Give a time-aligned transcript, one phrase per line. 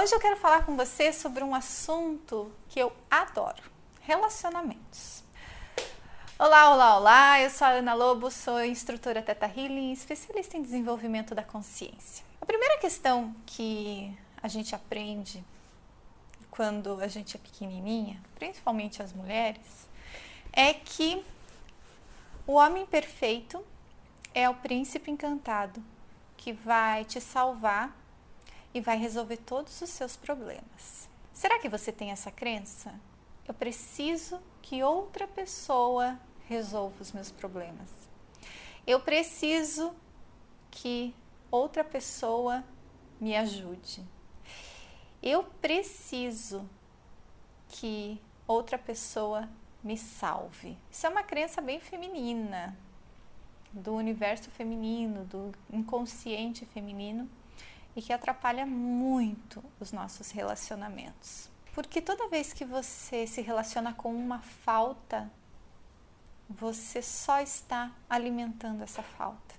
[0.00, 3.60] Hoje eu quero falar com você sobre um assunto que eu adoro:
[4.00, 5.24] relacionamentos.
[6.38, 7.40] Olá, olá, olá!
[7.40, 12.24] Eu sou a Ana Lobo, sou instrutora Teta Healing, especialista em desenvolvimento da consciência.
[12.40, 15.44] A primeira questão que a gente aprende
[16.48, 19.88] quando a gente é pequenininha, principalmente as mulheres,
[20.52, 21.24] é que
[22.46, 23.66] o homem perfeito
[24.32, 25.82] é o príncipe encantado
[26.36, 27.92] que vai te salvar
[28.72, 31.08] e vai resolver todos os seus problemas.
[31.32, 32.98] Será que você tem essa crença?
[33.46, 37.88] Eu preciso que outra pessoa resolva os meus problemas.
[38.86, 39.94] Eu preciso
[40.70, 41.14] que
[41.50, 42.64] outra pessoa
[43.20, 44.04] me ajude.
[45.22, 46.68] Eu preciso
[47.68, 49.48] que outra pessoa
[49.82, 50.76] me salve.
[50.90, 52.76] Isso é uma crença bem feminina,
[53.72, 57.28] do universo feminino, do inconsciente feminino
[57.94, 61.48] e que atrapalha muito os nossos relacionamentos.
[61.74, 65.30] Porque toda vez que você se relaciona com uma falta,
[66.48, 69.54] você só está alimentando essa falta.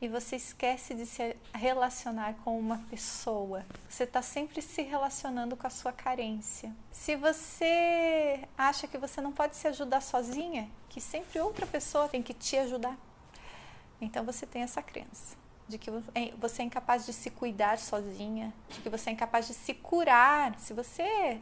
[0.00, 3.66] E você esquece de se relacionar com uma pessoa.
[3.88, 6.74] Você está sempre se relacionando com a sua carência.
[6.90, 12.22] Se você acha que você não pode se ajudar sozinha, que sempre outra pessoa tem
[12.22, 12.96] que te ajudar,
[14.00, 15.36] então você tem essa crença
[15.70, 19.46] de que é, você é incapaz de se cuidar sozinha, de que você é incapaz
[19.46, 20.58] de se curar.
[20.58, 21.40] Se você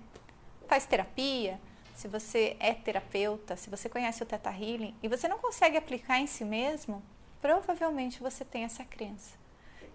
[0.69, 1.61] faz terapia,
[1.95, 6.21] se você é terapeuta, se você conhece o Teta Healing e você não consegue aplicar
[6.21, 7.03] em si mesmo,
[7.41, 9.37] provavelmente você tem essa crença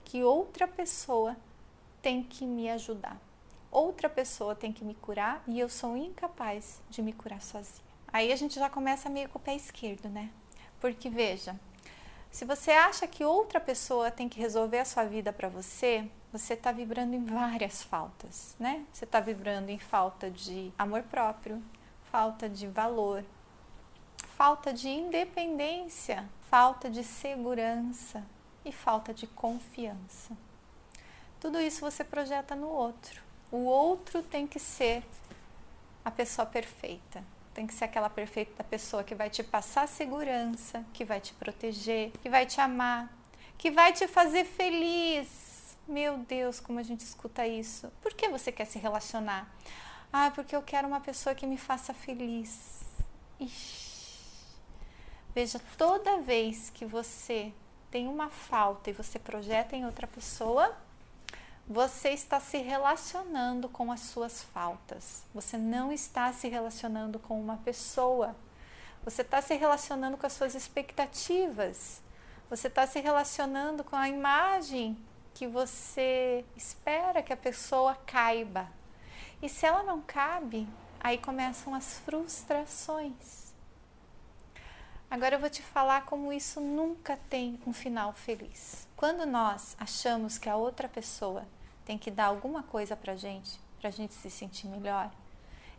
[0.03, 1.37] que outra pessoa
[2.01, 3.17] tem que me ajudar.
[3.71, 7.87] Outra pessoa tem que me curar e eu sou incapaz de me curar sozinha.
[8.11, 10.29] Aí a gente já começa meio com o pé esquerdo, né?
[10.79, 11.59] Porque veja,
[12.33, 16.55] se você acha que outra pessoa tem que resolver a sua vida para você, você
[16.55, 18.83] está vibrando em várias faltas, né?
[18.91, 21.61] Você está vibrando em falta de amor próprio,
[22.11, 23.23] falta de valor,
[24.35, 28.25] falta de independência, falta de segurança
[28.65, 30.35] e falta de confiança.
[31.39, 33.21] Tudo isso você projeta no outro.
[33.51, 35.03] O outro tem que ser
[36.03, 37.23] a pessoa perfeita
[37.53, 42.11] tem que ser aquela perfeita pessoa que vai te passar segurança, que vai te proteger,
[42.21, 43.11] que vai te amar,
[43.57, 45.77] que vai te fazer feliz.
[45.87, 47.91] Meu Deus, como a gente escuta isso.
[48.01, 49.53] Por que você quer se relacionar?
[50.11, 52.81] Ah, porque eu quero uma pessoa que me faça feliz.
[53.39, 53.83] Ixi.
[55.35, 57.51] Veja, toda vez que você
[57.89, 60.75] tem uma falta e você projeta em outra pessoa,
[61.67, 65.23] você está se relacionando com as suas faltas.
[65.33, 68.35] Você não está se relacionando com uma pessoa.
[69.05, 72.01] Você está se relacionando com as suas expectativas.
[72.49, 74.97] Você está se relacionando com a imagem
[75.33, 78.69] que você espera que a pessoa caiba.
[79.41, 80.67] E se ela não cabe,
[80.99, 83.42] aí começam as frustrações.
[85.09, 88.87] Agora eu vou te falar como isso nunca tem um final feliz.
[88.95, 91.45] Quando nós achamos que a outra pessoa
[91.85, 95.11] tem que dar alguma coisa pra gente, pra gente se sentir melhor,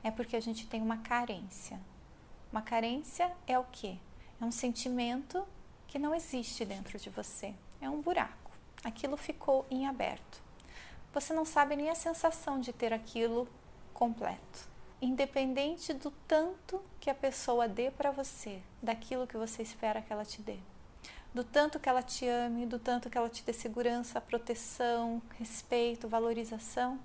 [0.03, 1.81] é porque a gente tem uma carência.
[2.53, 3.97] Uma carência é o quê?
[4.41, 5.47] É um sentimento
[5.89, 7.55] que não existe dentro de você.
[7.81, 8.51] É um buraco.
[8.85, 10.43] Aquilo ficou em aberto.
[11.12, 13.49] Você não sabe nem a sensação de ter aquilo
[13.93, 20.12] completo independente do tanto que a pessoa dê para você, daquilo que você espera que
[20.12, 20.59] ela te dê.
[21.32, 26.09] Do tanto que ela te ame, do tanto que ela te dê segurança, proteção, respeito,
[26.09, 26.99] valorização,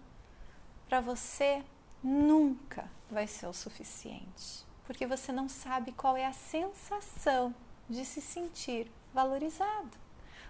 [0.87, 1.63] para você
[2.03, 7.53] nunca vai ser o suficiente, porque você não sabe qual é a sensação
[7.89, 9.97] de se sentir valorizado.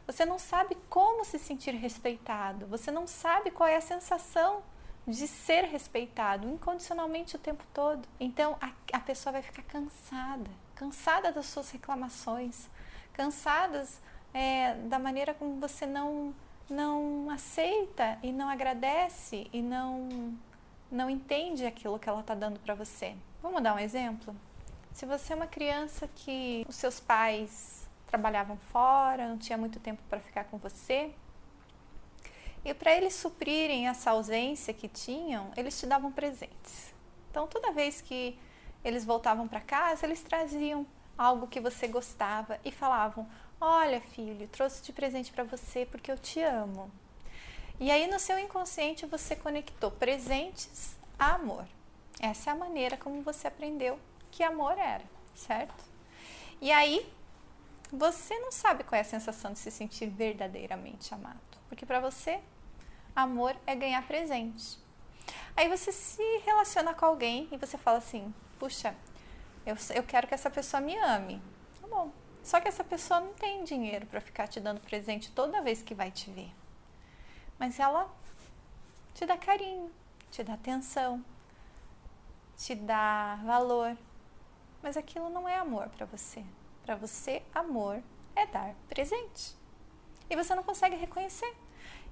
[0.06, 4.64] Você não sabe como se sentir respeitado, você não sabe qual é a sensação
[5.10, 8.08] de ser respeitado incondicionalmente o tempo todo.
[8.20, 12.70] Então a, a pessoa vai ficar cansada, cansada das suas reclamações,
[13.14, 14.00] cansadas
[14.34, 16.34] é, da maneira como você não
[16.70, 20.38] não aceita e não agradece e não
[20.92, 23.16] não entende aquilo que ela está dando para você.
[23.42, 24.36] Vamos dar um exemplo?
[24.94, 30.02] Se você é uma criança que os seus pais trabalhavam fora, não tinha muito tempo
[30.10, 31.12] para ficar com você,
[32.64, 36.94] e para eles suprirem essa ausência que tinham, eles te davam presentes.
[37.32, 38.38] Então, toda vez que
[38.84, 40.86] eles voltavam para casa, eles traziam
[41.18, 43.28] algo que você gostava e falavam:
[43.60, 46.92] Olha, filho, trouxe de presente para você porque eu te amo.
[47.80, 51.66] E aí, no seu inconsciente, você conectou presentes a amor.
[52.20, 53.98] Essa é a maneira como você aprendeu
[54.32, 55.04] que amor era,
[55.34, 55.84] certo?
[56.62, 57.10] E aí,
[57.92, 61.49] você não sabe qual é a sensação de se sentir verdadeiramente amado.
[61.70, 62.42] Porque para você,
[63.16, 64.78] amor é ganhar presente.
[65.56, 68.96] Aí você se relaciona com alguém e você fala assim: puxa,
[69.66, 71.42] eu, eu quero que essa pessoa me ame.
[71.80, 72.12] Tá bom.
[72.44, 75.94] Só que essa pessoa não tem dinheiro para ficar te dando presente toda vez que
[75.94, 76.52] vai te ver.
[77.60, 78.10] Mas ela
[79.14, 79.92] te dá carinho,
[80.32, 81.24] te dá atenção,
[82.58, 83.96] te dá valor.
[84.82, 86.44] Mas aquilo não é amor para você.
[86.84, 88.02] Para você, amor
[88.36, 89.59] é dar presente.
[90.30, 91.54] E você não consegue reconhecer.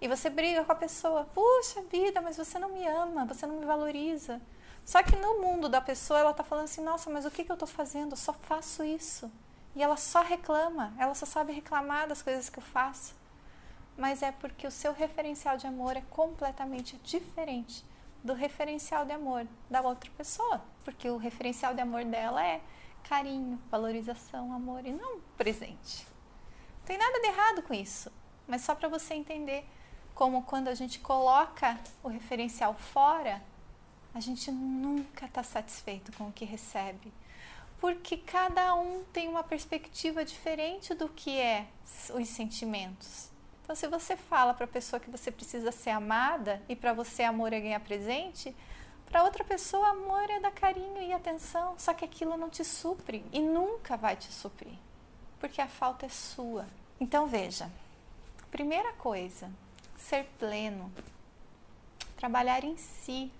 [0.01, 1.25] E você briga com a pessoa.
[1.33, 4.41] Puxa vida, mas você não me ama, você não me valoriza.
[4.85, 7.51] Só que no mundo da pessoa, ela está falando assim: nossa, mas o que, que
[7.51, 8.11] eu estou fazendo?
[8.11, 9.31] Eu só faço isso.
[9.75, 13.15] E ela só reclama, ela só sabe reclamar das coisas que eu faço.
[13.97, 17.83] Mas é porque o seu referencial de amor é completamente diferente
[18.23, 20.61] do referencial de amor da outra pessoa.
[20.83, 22.61] Porque o referencial de amor dela é
[23.03, 26.07] carinho, valorização, amor e não presente.
[26.88, 28.10] Tem nada de errado com isso,
[28.48, 29.68] mas só para você entender
[30.16, 33.44] como quando a gente coloca o referencial fora,
[34.16, 37.12] a gente nunca está satisfeito com o que recebe,
[37.78, 41.68] porque cada um tem uma perspectiva diferente do que é
[42.16, 43.30] os sentimentos.
[43.63, 47.22] Então, se você fala para a pessoa que você precisa ser amada e para você
[47.22, 48.56] amor é ganhar presente,
[49.07, 53.25] para outra pessoa amor é dar carinho e atenção, só que aquilo não te supre
[53.34, 54.78] e nunca vai te suprir,
[55.39, 56.66] porque a falta é sua.
[57.00, 57.72] Então, veja,
[58.51, 59.51] primeira coisa,
[59.95, 60.92] ser pleno,
[62.16, 63.31] trabalhar em si,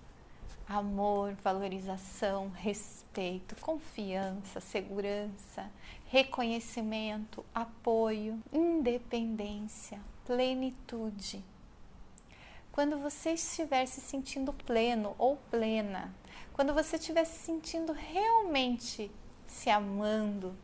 [0.68, 5.72] amor, valorização, respeito, confiança, segurança,
[6.08, 11.44] reconhecimento, apoio, independência, plenitude.
[12.72, 16.14] Quando você estiver se sentindo pleno ou plena,
[16.54, 19.10] quando você estiver se sentindo realmente
[19.48, 20.56] se amando,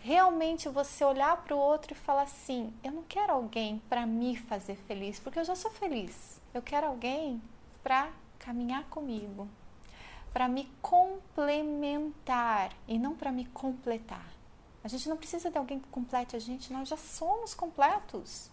[0.00, 4.36] realmente você olhar para o outro e falar assim: eu não quero alguém para me
[4.36, 6.40] fazer feliz, porque eu já sou feliz.
[6.52, 7.40] Eu quero alguém
[7.82, 9.48] para caminhar comigo,
[10.32, 14.26] para me complementar e não para me completar.
[14.82, 18.50] A gente não precisa de alguém que complete a gente, nós já somos completos.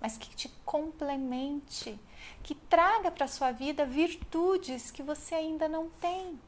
[0.00, 1.98] Mas que te complemente,
[2.44, 6.38] que traga para a sua vida virtudes que você ainda não tem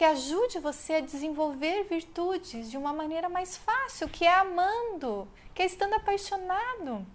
[0.00, 5.60] que ajude você a desenvolver virtudes de uma maneira mais fácil, que é amando, que
[5.60, 7.06] é estando apaixonado.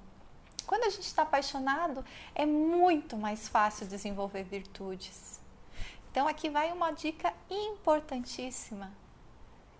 [0.68, 2.06] Quando a gente está apaixonado,
[2.36, 5.42] é muito mais fácil desenvolver virtudes.
[6.12, 8.92] Então, aqui vai uma dica importantíssima.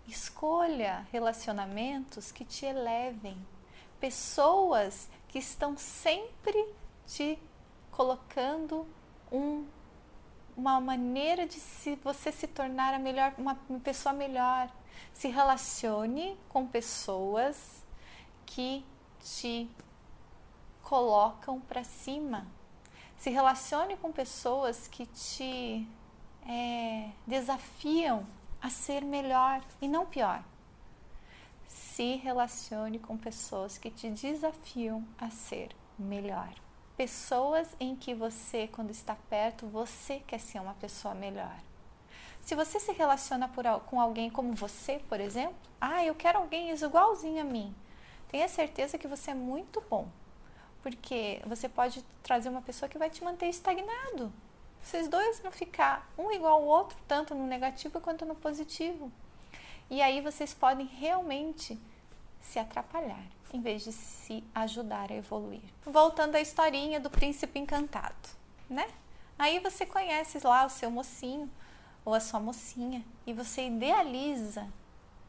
[0.07, 3.38] Escolha relacionamentos que te elevem,
[4.00, 6.74] pessoas que estão sempre
[7.06, 7.38] te
[7.92, 8.88] colocando
[9.31, 9.63] um
[10.56, 14.69] uma maneira de se você se tornar a melhor, uma, pessoa melhor.
[15.13, 17.84] Se relacione com pessoas
[18.46, 18.86] que
[19.19, 19.69] te
[20.81, 22.48] colocam para cima.
[23.18, 25.88] Se relacione com pessoas que te
[26.48, 28.25] é, desafiam
[28.62, 30.44] a ser melhor e não pior.
[31.68, 36.64] Se relacione com pessoas que te desafiam a ser melhor
[36.95, 41.56] pessoas em que você, quando está perto, você quer ser uma pessoa melhor.
[42.42, 46.71] Se você se relaciona por, com alguém como você, por exemplo, ah, eu quero alguém
[46.71, 47.75] igualzinho a mim,
[48.30, 50.07] tenha certeza que você é muito bom,
[50.83, 54.31] porque você pode trazer uma pessoa que vai te manter estagnado.
[54.81, 59.11] Vocês dois vão ficar um igual ao outro, tanto no negativo quanto no positivo.
[59.90, 61.80] E aí vocês podem realmente
[62.40, 65.64] se atrapalhar em vez de se ajudar a evoluir.
[65.85, 68.30] Voltando à historinha do príncipe encantado,
[68.69, 68.88] né?
[69.38, 71.50] Aí você conhece lá o seu mocinho
[72.04, 74.68] ou a sua mocinha e você idealiza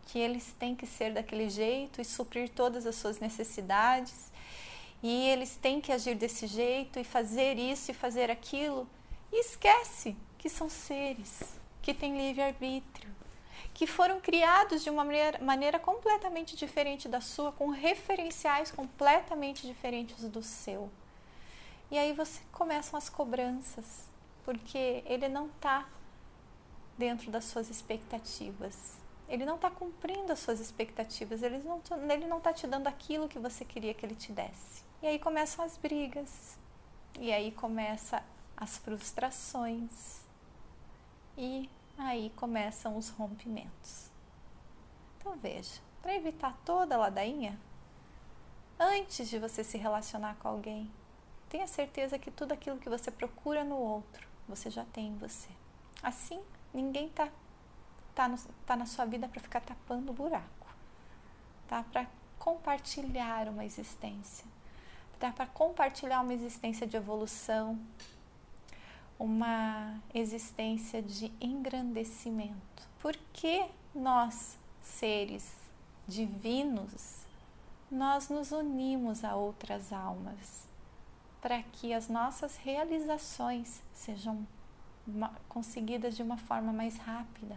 [0.07, 4.31] que eles têm que ser daquele jeito e suprir todas as suas necessidades
[5.03, 8.89] e eles têm que agir desse jeito e fazer isso e fazer aquilo
[9.33, 11.43] e esquece que são seres
[11.83, 13.16] que têm livre arbítrio
[13.77, 20.43] que foram criados de uma maneira, completamente diferente da sua, com referenciais completamente diferentes do
[20.43, 20.91] seu.
[21.91, 24.09] E aí você começam as cobranças,
[24.47, 25.87] porque ele não está
[26.97, 28.97] dentro das suas expectativas.
[29.29, 33.29] Ele não está cumprindo as suas expectativas, ele não ele não está te dando aquilo
[33.29, 34.83] que você queria que ele te desse.
[35.03, 36.57] E aí começam as brigas,
[37.21, 38.23] e aí começa
[38.57, 40.25] as frustrações,
[41.37, 44.11] e aí começam os rompimentos.
[45.19, 47.59] Então veja, para evitar toda a ladainha,
[48.79, 50.91] antes de você se relacionar com alguém,
[51.49, 55.49] tenha certeza que tudo aquilo que você procura no outro, você já tem em você.
[56.03, 56.41] Assim,
[56.73, 57.29] ninguém tá
[58.17, 60.67] tá, no, tá na sua vida para ficar tapando o buraco,
[61.69, 61.85] tá?
[61.93, 62.07] Para
[62.39, 64.47] compartilhar uma existência,
[65.21, 65.31] tá?
[65.31, 67.79] Para compartilhar uma existência de evolução,
[69.19, 72.89] uma existência de engrandecimento.
[73.01, 75.55] Por que nós, seres
[76.07, 77.27] divinos,
[77.91, 80.67] nós nos unimos a outras almas
[81.41, 84.47] para que as nossas realizações sejam
[85.49, 87.57] conseguidas de uma forma mais rápida.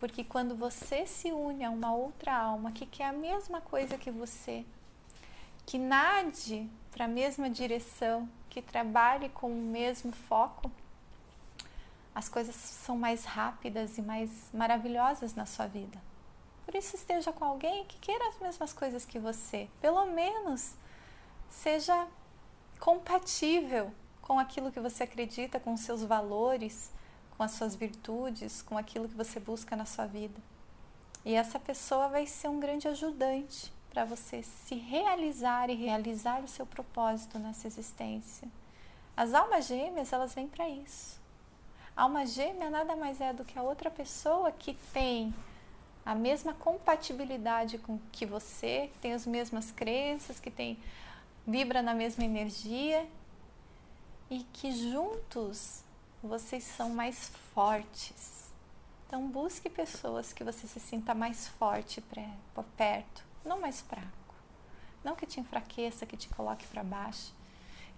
[0.00, 4.10] Porque quando você se une a uma outra alma que quer a mesma coisa que
[4.10, 4.64] você,
[5.66, 10.68] que nade para a mesma direção, que trabalhe com o mesmo foco,
[12.12, 15.96] as coisas são mais rápidas e mais maravilhosas na sua vida.
[16.64, 19.68] Por isso, esteja com alguém que queira as mesmas coisas que você.
[19.80, 20.74] Pelo menos
[21.48, 22.08] seja
[22.80, 26.90] compatível com aquilo que você acredita, com os seus valores,
[27.36, 30.40] com as suas virtudes, com aquilo que você busca na sua vida.
[31.24, 36.48] E essa pessoa vai ser um grande ajudante para você se realizar e realizar o
[36.48, 38.48] seu propósito nessa existência.
[39.16, 41.18] As almas gêmeas, elas vêm para isso.
[41.96, 45.34] A alma gêmea nada mais é do que a outra pessoa que tem
[46.06, 50.78] a mesma compatibilidade com que você, que tem as mesmas crenças, que tem
[51.46, 53.06] vibra na mesma energia
[54.30, 55.82] e que juntos
[56.22, 58.52] vocês são mais fortes.
[59.06, 62.00] Então busque pessoas que você se sinta mais forte
[62.76, 64.34] perto, não mais fraco.
[65.04, 67.32] Não que te enfraqueça, que te coloque para baixo,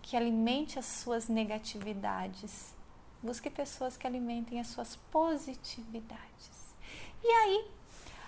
[0.02, 2.74] que alimente as suas negatividades.
[3.22, 6.74] Busque pessoas que alimentem as suas positividades.
[7.22, 7.70] E aí,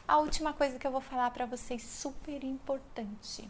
[0.07, 3.49] a última coisa que eu vou falar para vocês, super importante.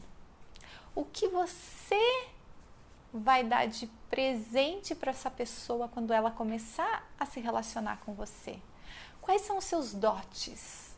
[0.95, 2.28] O que você
[3.12, 8.59] vai dar de presente para essa pessoa quando ela começar a se relacionar com você?
[9.21, 10.95] Quais são os seus dotes?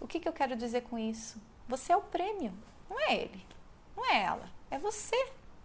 [0.00, 1.40] O que, que eu quero dizer com isso?
[1.68, 2.52] Você é o prêmio,
[2.88, 3.46] não é ele,
[3.96, 5.16] não é ela, é você.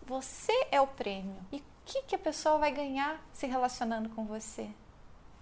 [0.06, 1.36] Você é o prêmio.
[1.52, 4.70] E o que, que a pessoa vai ganhar se relacionando com você?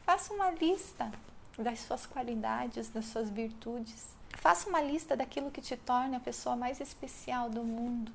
[0.03, 1.11] Faça uma lista
[1.57, 4.15] das suas qualidades, das suas virtudes.
[4.37, 8.11] Faça uma lista daquilo que te torna a pessoa mais especial do mundo.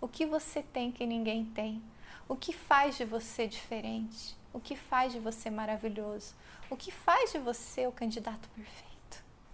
[0.00, 1.82] O que você tem que ninguém tem?
[2.28, 4.36] O que faz de você diferente?
[4.52, 6.34] O que faz de você maravilhoso?
[6.70, 8.93] O que faz de você o candidato perfeito?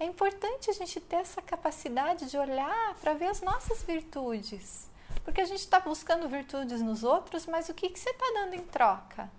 [0.00, 4.90] É importante a gente ter essa capacidade de olhar para ver as nossas virtudes.
[5.22, 8.54] Porque a gente está buscando virtudes nos outros, mas o que, que você está dando
[8.54, 9.30] em troca?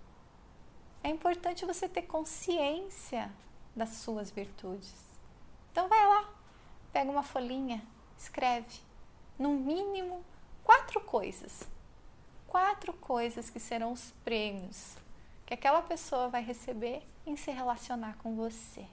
[1.02, 3.30] É importante você ter consciência
[3.74, 4.94] das suas virtudes.
[5.72, 6.32] Então vai lá,
[6.92, 7.82] pega uma folhinha,
[8.16, 8.80] escreve,
[9.38, 10.24] no mínimo
[10.62, 11.68] quatro coisas.
[12.46, 14.96] Quatro coisas que serão os prêmios
[15.52, 18.86] que aquela pessoa vai receber em se relacionar com você.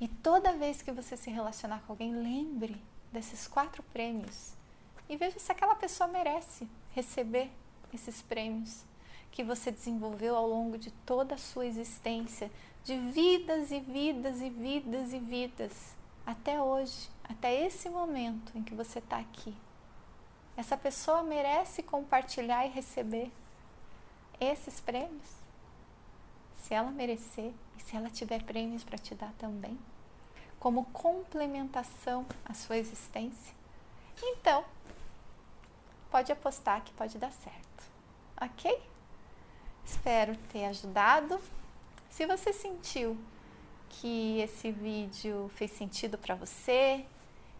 [0.00, 2.80] E toda vez que você se relacionar com alguém, lembre
[3.12, 4.54] desses quatro prêmios
[5.08, 7.50] e veja se aquela pessoa merece receber
[7.92, 8.84] esses prêmios
[9.32, 12.50] que você desenvolveu ao longo de toda a sua existência,
[12.84, 18.74] de vidas e vidas e vidas e vidas, até hoje, até esse momento em que
[18.74, 19.54] você está aqui.
[20.56, 23.30] Essa pessoa merece compartilhar e receber
[24.40, 25.28] esses prêmios?
[26.62, 29.78] Se ela merecer se ela tiver prêmios para te dar também,
[30.58, 33.54] como complementação à sua existência,
[34.22, 34.64] então
[36.10, 37.84] pode apostar que pode dar certo,
[38.40, 38.80] ok?
[39.84, 41.40] Espero ter ajudado.
[42.10, 43.16] Se você sentiu
[43.88, 47.04] que esse vídeo fez sentido para você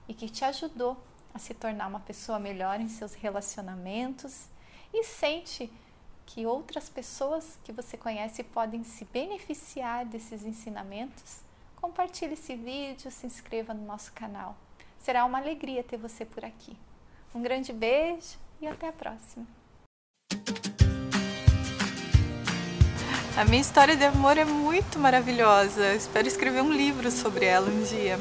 [0.07, 0.97] e que te ajudou
[1.35, 4.49] a se tornar uma pessoa melhor em seus relacionamentos
[4.93, 5.73] e sente
[6.33, 11.41] que outras pessoas que você conhece podem se beneficiar desses ensinamentos,
[11.81, 14.57] compartilhe esse vídeo, se inscreva no nosso canal.
[15.01, 16.77] Será uma alegria ter você por aqui.
[17.35, 19.45] Um grande beijo e até a próxima.
[23.37, 25.95] A minha história de amor é muito maravilhosa.
[25.95, 28.21] espero escrever um livro sobre ela um dia.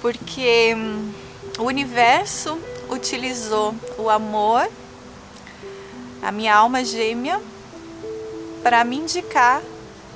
[0.00, 1.12] Porque hum,
[1.58, 2.56] o universo
[2.88, 4.70] utilizou o amor,
[6.22, 7.40] a minha alma gêmea,
[8.62, 9.62] para me indicar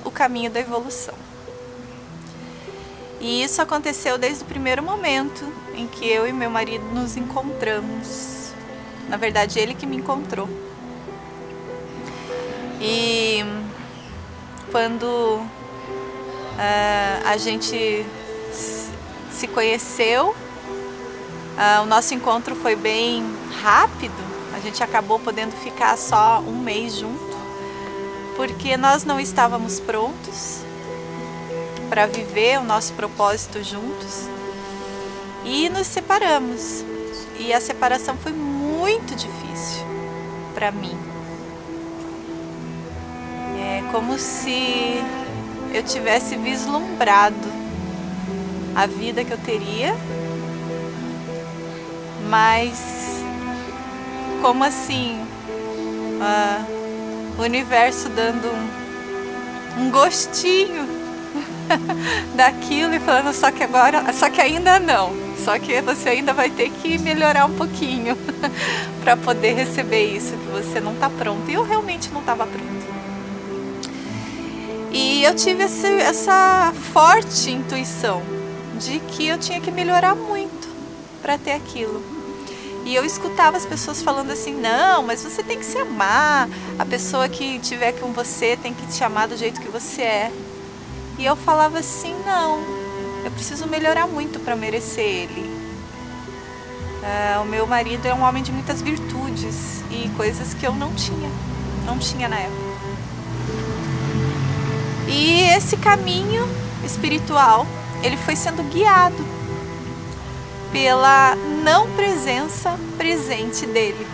[0.03, 1.15] o caminho da evolução.
[3.19, 5.45] E isso aconteceu desde o primeiro momento
[5.75, 8.51] em que eu e meu marido nos encontramos.
[9.07, 10.49] Na verdade, ele que me encontrou.
[12.81, 13.39] E
[14.71, 15.47] quando uh,
[17.25, 18.05] a gente
[19.31, 23.23] se conheceu, uh, o nosso encontro foi bem
[23.61, 24.32] rápido,
[24.63, 27.37] gente acabou podendo ficar só um mês junto,
[28.35, 30.61] porque nós não estávamos prontos
[31.89, 34.27] para viver o nosso propósito juntos
[35.45, 36.83] e nos separamos.
[37.39, 39.83] E a separação foi muito difícil
[40.53, 41.13] para mim
[43.93, 45.03] como se
[45.71, 47.47] eu tivesse vislumbrado
[48.75, 49.95] a vida que eu teria,
[52.27, 53.12] mas
[54.43, 55.17] como assim
[57.39, 60.85] o universo dando um, um gostinho
[62.35, 65.13] daquilo e falando só que agora, só que ainda não,
[65.45, 68.17] só que você ainda vai ter que melhorar um pouquinho
[69.01, 71.49] para poder receber isso que você não está pronto.
[71.49, 72.93] E eu realmente não estava pronta.
[74.91, 78.21] E eu tive esse, essa forte intuição
[78.77, 80.67] de que eu tinha que melhorar muito
[81.21, 82.12] para ter aquilo.
[82.85, 86.85] E eu escutava as pessoas falando assim: não, mas você tem que se amar, a
[86.85, 90.31] pessoa que tiver com você tem que te amar do jeito que você é.
[91.17, 92.59] E eu falava assim: não,
[93.23, 95.63] eu preciso melhorar muito para merecer ele.
[97.03, 100.93] Uh, o meu marido é um homem de muitas virtudes e coisas que eu não
[100.93, 101.29] tinha,
[101.85, 102.73] não tinha na época.
[105.07, 106.47] E esse caminho
[106.83, 107.67] espiritual,
[108.01, 109.23] ele foi sendo guiado
[110.71, 114.05] pela não presença presente dele.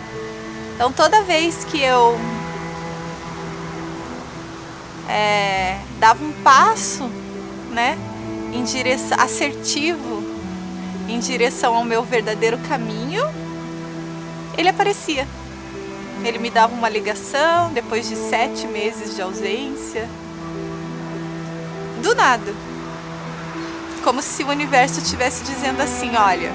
[0.74, 2.18] Então toda vez que eu
[5.08, 7.10] é, dava um passo,
[7.70, 7.98] né,
[8.52, 10.24] em direção assertivo,
[11.08, 13.24] em direção ao meu verdadeiro caminho,
[14.56, 15.26] ele aparecia.
[16.22, 20.08] Ele me dava uma ligação depois de sete meses de ausência
[22.02, 22.54] do nada.
[24.04, 26.52] Como se o universo estivesse dizendo assim: olha,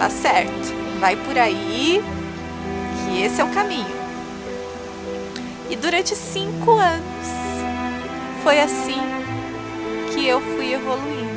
[0.00, 2.02] tá certo, vai por aí,
[3.04, 4.00] que esse é o caminho.
[5.68, 7.28] E durante cinco anos
[8.42, 8.98] foi assim
[10.10, 11.28] que eu fui evoluindo.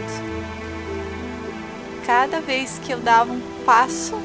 [2.05, 4.17] Cada vez que eu dava um passo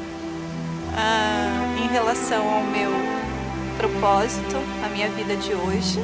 [0.96, 2.92] ah, em relação ao meu
[3.76, 6.00] propósito, a minha vida de hoje,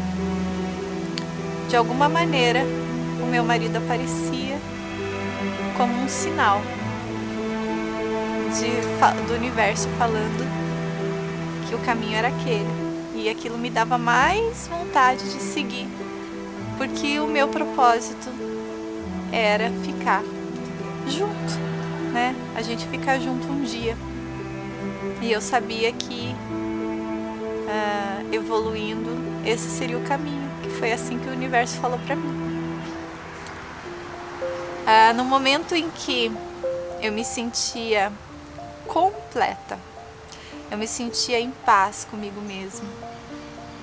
[1.69, 2.65] de alguma maneira,
[3.23, 4.59] o meu marido aparecia
[5.77, 6.61] como um sinal
[8.55, 10.45] de, do universo falando
[11.69, 12.85] que o caminho era aquele.
[13.15, 15.89] E aquilo me dava mais vontade de seguir,
[16.77, 18.31] porque o meu propósito
[19.33, 20.23] era ficar
[21.07, 21.59] junto,
[22.13, 22.35] né?
[22.55, 23.97] A gente ficar junto um dia.
[25.23, 26.35] E eu sabia que
[27.67, 29.11] uh, evoluindo,
[29.47, 30.45] esse seria o caminho
[30.85, 32.81] foi assim que o universo falou para mim.
[34.87, 36.31] Ah, no momento em que
[37.01, 38.13] eu me sentia
[38.87, 39.79] completa,
[40.71, 42.89] eu me sentia em paz comigo mesma.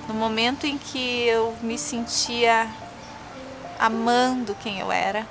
[0.08, 2.68] No momento em que eu me sentia
[3.78, 5.26] amando quem eu era,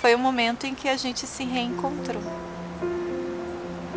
[0.00, 2.22] foi o momento em que a gente se reencontrou.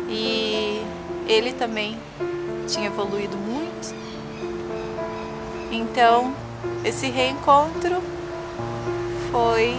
[0.08, 0.82] E
[1.26, 2.00] ele também
[2.66, 3.94] tinha evoluído muito.
[5.70, 6.34] Então,
[6.84, 8.02] esse reencontro
[9.30, 9.78] foi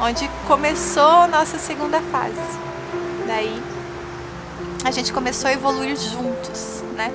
[0.00, 2.73] onde começou a nossa segunda fase.
[3.26, 3.62] Daí
[4.84, 7.10] a gente começou a evoluir juntos, né?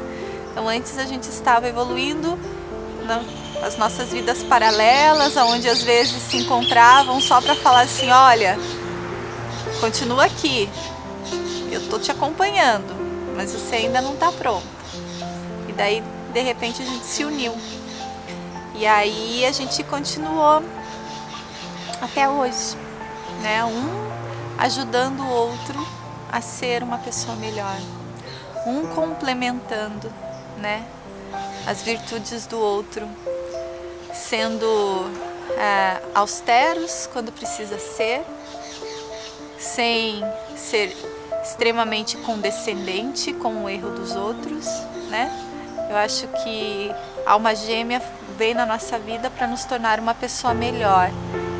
[0.52, 2.38] Então antes a gente estava evoluindo
[3.62, 8.58] nas nossas vidas paralelas, onde às vezes se encontravam só para falar assim, olha,
[9.80, 10.69] continua aqui,
[11.72, 12.95] eu tô te acompanhando,
[13.36, 14.67] mas você ainda não está pronto.
[15.67, 17.56] E daí de repente a gente se uniu
[18.76, 20.63] e aí a gente continuou
[22.02, 22.78] até hoje,
[23.41, 23.63] né?
[23.65, 24.10] Um
[24.58, 25.99] ajudando o outro
[26.32, 27.78] a ser uma pessoa melhor,
[28.65, 30.12] um complementando,
[30.58, 30.86] né?
[31.65, 33.08] As virtudes do outro,
[34.13, 35.10] sendo
[35.58, 38.24] é, austeros quando precisa ser,
[39.58, 40.24] sem
[40.56, 40.96] ser
[41.44, 44.65] extremamente condescendente com o erro dos outros,
[45.10, 45.32] né?
[45.89, 46.92] Eu acho que
[47.26, 48.02] alma gêmea
[48.38, 51.10] vem na nossa vida para nos tornar uma pessoa melhor,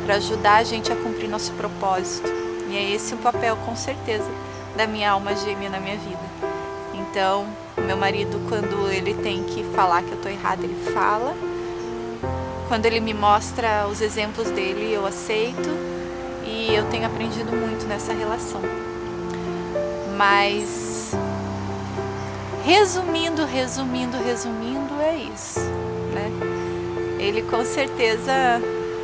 [0.06, 2.28] para ajudar a gente a cumprir nosso propósito.
[2.68, 4.30] E é esse o papel, com certeza,
[4.80, 6.22] da minha alma gêmea na minha vida.
[6.94, 7.46] Então,
[7.84, 11.34] meu marido, quando ele tem que falar que eu estou errada, ele fala.
[12.66, 15.68] Quando ele me mostra os exemplos dele, eu aceito.
[16.46, 18.62] E eu tenho aprendido muito nessa relação.
[20.16, 21.12] Mas,
[22.64, 25.60] resumindo, resumindo, resumindo, é isso,
[26.14, 26.30] né?
[27.18, 28.32] ele com certeza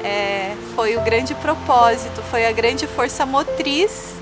[0.03, 4.17] é, foi o grande propósito, foi a grande força motriz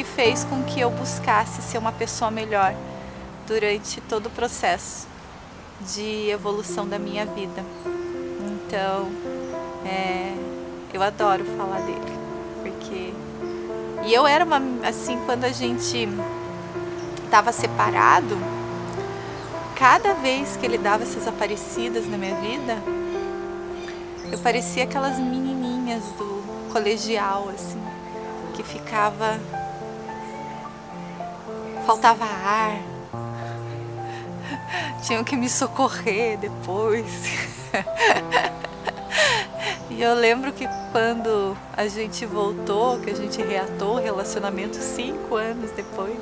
[0.00, 2.74] que fez com que eu buscasse ser uma pessoa melhor
[3.46, 5.06] durante todo o processo
[5.94, 7.62] de evolução da minha vida.
[8.50, 9.10] Então,
[9.84, 10.32] é,
[10.94, 12.00] eu adoro falar dele,
[12.62, 13.12] porque
[14.06, 14.58] e eu era uma
[14.88, 16.08] assim quando a gente
[17.22, 18.38] estava separado,
[19.76, 22.78] cada vez que ele dava essas aparecidas na minha vida,
[24.32, 27.82] eu parecia aquelas menininhas do colegial, assim,
[28.54, 29.59] que ficava.
[31.90, 32.80] Faltava ar,
[35.02, 37.04] tinham que me socorrer depois.
[39.90, 45.34] e eu lembro que quando a gente voltou, que a gente reatou o relacionamento cinco
[45.34, 46.16] anos depois,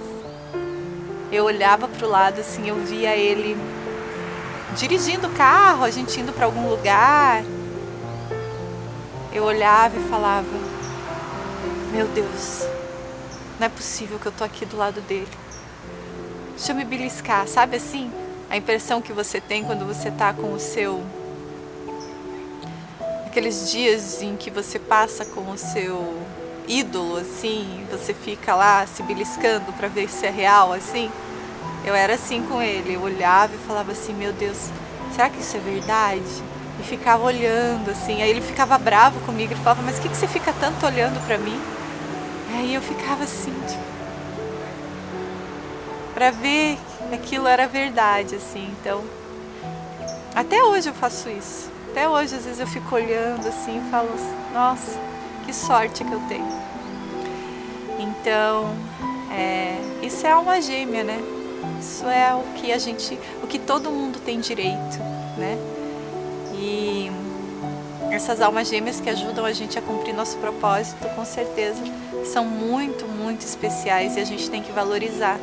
[1.30, 3.54] eu olhava para o lado assim, eu via ele
[4.74, 7.44] dirigindo o carro, a gente indo para algum lugar.
[9.34, 10.48] Eu olhava e falava:
[11.92, 12.66] Meu Deus,
[13.60, 15.28] não é possível que eu tô aqui do lado dele.
[16.58, 18.10] Deixa eu me beliscar, sabe assim?
[18.50, 21.00] A impressão que você tem quando você tá com o seu
[23.26, 26.20] aqueles dias em que você passa com o seu
[26.66, 31.12] ídolo, assim, você fica lá se beliscando para ver se é real, assim.
[31.84, 34.58] Eu era assim com ele, eu olhava e falava assim, meu Deus,
[35.14, 36.42] será que isso é verdade?
[36.80, 40.16] E ficava olhando, assim, aí ele ficava bravo comigo, ele falava, mas o que, que
[40.16, 41.60] você fica tanto olhando para mim?
[42.56, 43.97] Aí eu ficava assim, tipo,
[46.18, 46.76] para ver
[47.08, 49.04] que aquilo era verdade, assim, então,
[50.34, 51.70] até hoje eu faço isso.
[51.92, 54.10] Até hoje, às vezes eu fico olhando assim e falo,
[54.52, 54.98] nossa,
[55.46, 56.48] que sorte que eu tenho.
[58.00, 58.74] Então,
[59.30, 61.22] é, isso é alma gêmea, né?
[61.78, 64.98] Isso é o que a gente, o que todo mundo tem direito,
[65.36, 65.56] né?
[66.54, 67.12] E
[68.10, 71.80] essas almas gêmeas que ajudam a gente a cumprir nosso propósito, com certeza,
[72.24, 75.38] são muito, muito especiais e a gente tem que valorizar.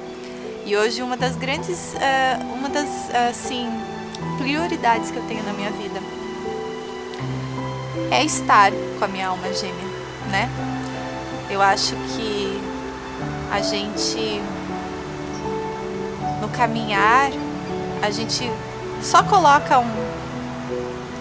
[0.65, 2.89] E hoje uma das grandes, uh, uma das
[3.29, 3.69] assim
[4.39, 5.99] prioridades que eu tenho na minha vida
[8.09, 9.85] é estar com a minha alma gêmea,
[10.31, 10.49] né?
[11.51, 12.59] Eu acho que
[13.51, 14.41] a gente
[16.41, 17.29] no caminhar
[18.01, 18.51] a gente
[19.03, 19.91] só coloca um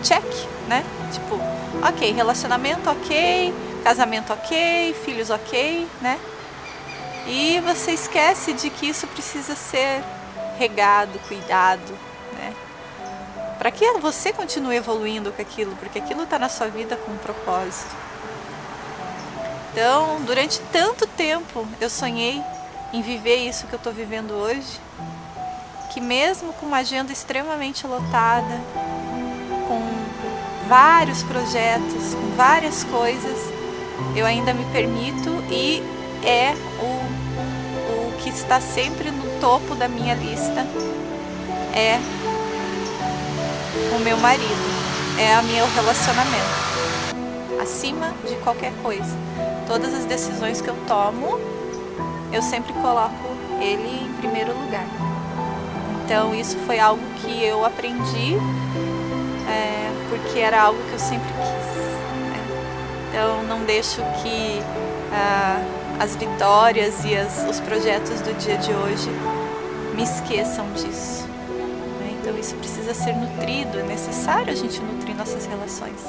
[0.02, 0.24] check,
[0.68, 0.82] né?
[1.12, 1.38] Tipo,
[1.86, 3.52] ok, relacionamento ok,
[3.84, 6.18] casamento ok, filhos ok, né?
[7.26, 10.02] E você esquece de que isso precisa ser
[10.58, 11.92] regado, cuidado,
[12.34, 12.54] né?
[13.58, 17.18] Para que você continue evoluindo com aquilo, porque aquilo está na sua vida com um
[17.18, 17.94] propósito.
[19.72, 22.42] Então, durante tanto tempo eu sonhei
[22.92, 24.80] em viver isso que eu estou vivendo hoje,
[25.92, 28.60] que mesmo com uma agenda extremamente lotada,
[29.66, 29.82] com
[30.68, 33.38] vários projetos, com várias coisas,
[34.14, 35.82] eu ainda me permito e
[36.24, 40.66] é o, o que está sempre no topo da minha lista
[41.74, 41.98] é
[43.94, 44.74] o meu marido,
[45.18, 46.64] é o meu relacionamento.
[47.60, 49.16] Acima de qualquer coisa.
[49.66, 51.38] Todas as decisões que eu tomo,
[52.32, 53.28] eu sempre coloco
[53.60, 54.86] ele em primeiro lugar.
[56.04, 58.36] Então isso foi algo que eu aprendi
[59.48, 61.76] é, porque era algo que eu sempre quis.
[62.30, 62.46] Né?
[63.08, 64.62] Então não deixo que
[65.12, 69.10] ah, as vitórias e as, os projetos do dia de hoje
[69.94, 71.28] me esqueçam disso.
[72.20, 76.00] Então isso precisa ser nutrido, é necessário a gente nutrir nossas relações.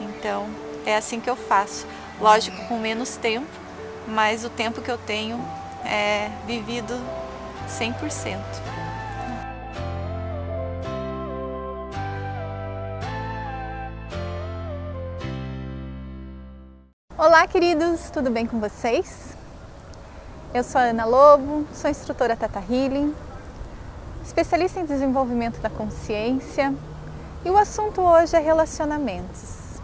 [0.00, 0.46] Então
[0.86, 1.86] é assim que eu faço.
[2.20, 3.46] Lógico, com menos tempo,
[4.06, 5.38] mas o tempo que eu tenho
[5.84, 6.94] é vivido
[7.68, 8.67] 100%.
[17.18, 19.36] Olá, queridos, tudo bem com vocês?
[20.54, 23.12] Eu sou a Ana Lobo, sou instrutora Tata Healing,
[24.24, 26.72] especialista em desenvolvimento da consciência
[27.44, 29.80] e o assunto hoje é relacionamentos.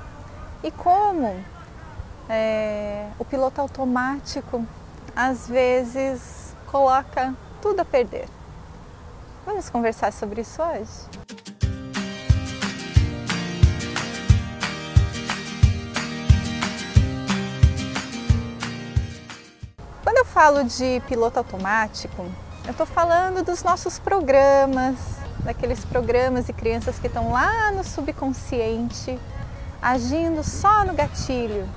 [0.63, 1.45] E como
[2.29, 4.65] é, o piloto automático
[5.17, 8.29] às vezes coloca tudo a perder.
[9.45, 11.54] Vamos conversar sobre isso hoje?
[20.25, 22.25] Eu falo de piloto automático,
[22.65, 24.97] eu estou falando dos nossos programas,
[25.41, 29.19] daqueles programas e crianças que estão lá no subconsciente,
[29.83, 31.69] agindo só no gatilho,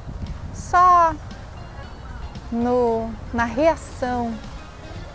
[0.53, 1.13] só
[2.49, 4.33] no, na reação.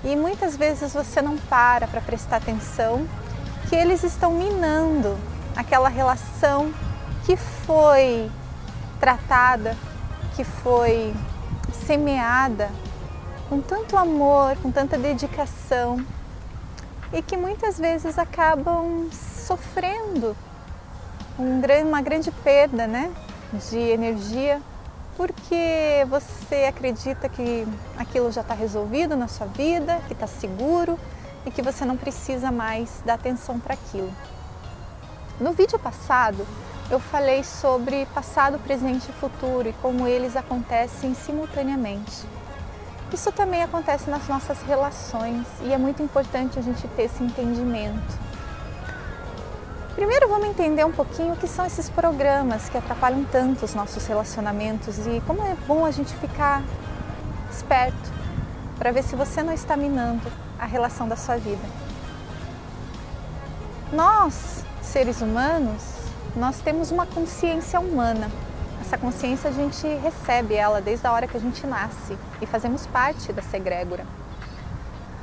[0.04, 3.08] E muitas vezes você não para para prestar atenção
[3.68, 5.16] que eles estão minando
[5.56, 6.72] aquela relação
[7.24, 8.30] que foi
[9.00, 9.74] tratada,
[10.36, 11.14] que foi
[11.86, 12.68] semeada
[13.52, 16.02] com tanto amor, com tanta dedicação
[17.12, 20.34] e que muitas vezes acabam sofrendo
[21.38, 23.12] um, uma grande perda né,
[23.68, 24.58] de energia
[25.18, 30.98] porque você acredita que aquilo já está resolvido na sua vida, que está seguro,
[31.44, 34.10] e que você não precisa mais dar atenção para aquilo.
[35.38, 36.46] No vídeo passado,
[36.90, 42.26] eu falei sobre passado, presente e futuro e como eles acontecem simultaneamente.
[43.12, 48.18] Isso também acontece nas nossas relações e é muito importante a gente ter esse entendimento.
[49.94, 54.06] Primeiro vamos entender um pouquinho o que são esses programas que atrapalham tanto os nossos
[54.06, 56.62] relacionamentos e como é bom a gente ficar
[57.50, 58.10] esperto
[58.78, 60.26] para ver se você não está minando
[60.58, 61.62] a relação da sua vida.
[63.92, 65.82] Nós, seres humanos,
[66.34, 68.30] nós temos uma consciência humana.
[68.92, 72.86] Essa consciência a gente recebe ela desde a hora que a gente nasce e fazemos
[72.86, 74.04] parte dessa egrégora.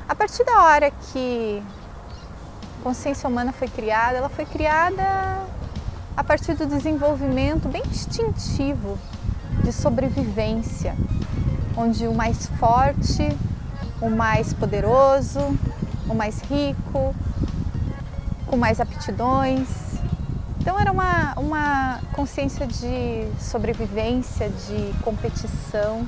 [0.07, 1.61] A partir da hora que
[2.81, 5.03] consciência humana foi criada, ela foi criada
[6.17, 8.97] a partir do desenvolvimento bem instintivo
[9.63, 10.95] de sobrevivência,
[11.77, 13.37] onde o mais forte,
[14.01, 15.41] o mais poderoso,
[16.09, 17.13] o mais rico,
[18.47, 19.98] com mais aptidões.
[20.69, 26.07] Então era uma, uma consciência de sobrevivência, de competição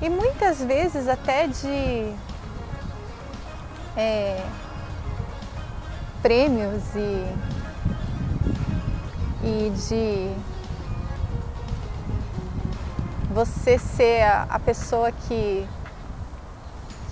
[0.00, 2.12] e muitas vezes até de
[3.96, 4.44] é,
[6.20, 7.36] prêmios e,
[9.44, 10.34] e de
[13.32, 15.64] você ser a, a pessoa que,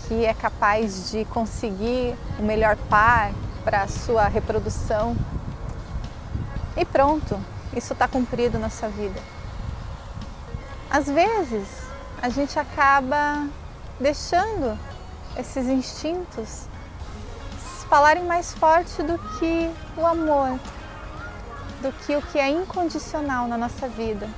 [0.08, 3.30] que é capaz de conseguir o melhor par
[3.62, 5.16] para a sua reprodução.
[6.76, 7.40] E pronto,
[7.74, 9.20] isso está cumprido na sua vida.
[10.90, 11.68] Às vezes,
[12.20, 13.46] a gente acaba
[13.98, 14.78] deixando
[15.36, 16.68] esses instintos
[17.88, 20.58] falarem mais forte do que o amor,
[21.80, 24.28] do que o que é incondicional na nossa vida.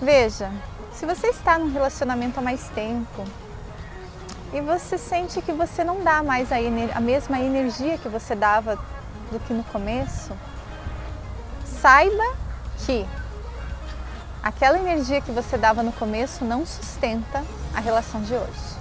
[0.00, 0.50] Veja,
[0.92, 3.24] se você está num relacionamento há mais tempo
[4.52, 6.56] e você sente que você não dá mais a,
[6.94, 8.78] a mesma energia que você dava
[9.30, 10.32] do que no começo,
[11.64, 12.36] saiba
[12.84, 13.06] que
[14.42, 18.78] aquela energia que você dava no começo não sustenta a relação de hoje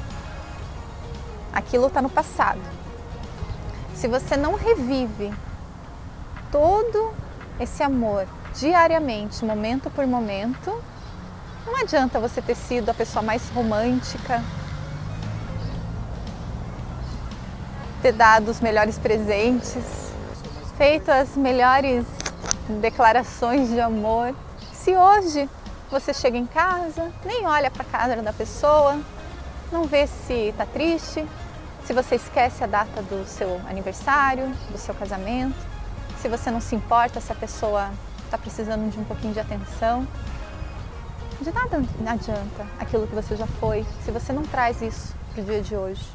[1.58, 2.62] aquilo está no passado.
[3.96, 5.34] Se você não revive
[6.52, 7.14] todo
[7.60, 10.72] esse amor diariamente, momento por momento,
[11.66, 14.44] não adianta você ter sido a pessoa mais romântica,
[18.04, 20.07] ter dado os melhores presentes,
[20.78, 22.06] feito as melhores
[22.80, 24.36] declarações de amor.
[24.72, 25.50] Se hoje
[25.90, 29.00] você chega em casa, nem olha para a casa da pessoa,
[29.72, 31.28] não vê se está triste,
[31.84, 35.56] se você esquece a data do seu aniversário, do seu casamento,
[36.22, 37.90] se você não se importa se a pessoa
[38.26, 40.08] está precisando de um pouquinho de atenção,
[41.42, 45.46] de nada adianta aquilo que você já foi se você não traz isso para o
[45.46, 46.06] dia de hoje.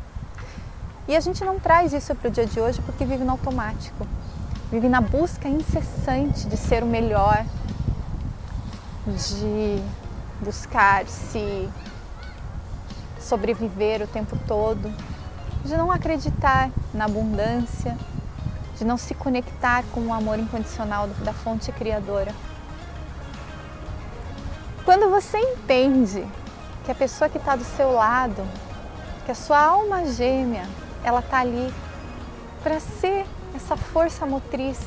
[1.08, 4.06] E a gente não traz isso para o dia de hoje porque vive no automático,
[4.72, 7.44] vive na busca incessante de ser o melhor,
[9.06, 9.82] de
[10.42, 11.68] buscar se
[13.20, 14.90] sobreviver o tempo todo,
[15.62, 17.98] de não acreditar na abundância,
[18.78, 22.34] de não se conectar com o amor incondicional da fonte criadora.
[24.86, 26.26] Quando você entende
[26.82, 28.42] que a pessoa que está do seu lado,
[29.26, 30.66] que a sua alma gêmea,
[31.04, 31.72] ela está ali
[32.62, 34.78] para ser essa força motriz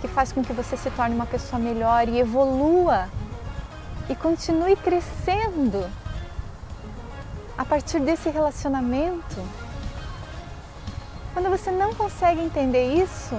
[0.00, 3.08] que faz com que você se torne uma pessoa melhor e evolua
[4.08, 5.88] e continue crescendo
[7.60, 9.36] a partir desse relacionamento,
[11.34, 13.36] quando você não consegue entender isso,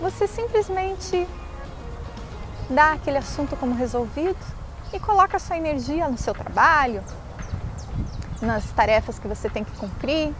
[0.00, 1.28] você simplesmente
[2.70, 4.38] dá aquele assunto como resolvido
[4.90, 7.04] e coloca sua energia no seu trabalho,
[8.40, 10.32] nas tarefas que você tem que cumprir